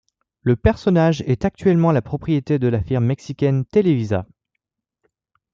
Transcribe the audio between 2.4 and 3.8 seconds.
de la firme Mexicaine